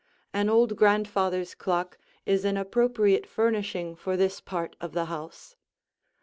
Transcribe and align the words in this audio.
An 0.33 0.49
old 0.49 0.75
grandfather's 0.77 1.53
clock 1.53 1.99
is 2.25 2.43
an 2.43 2.57
appropriate 2.57 3.27
furnishing 3.27 3.95
for 3.95 4.17
this 4.17 4.39
part 4.41 4.75
of 4.81 4.93
the 4.93 5.05
house. 5.05 5.55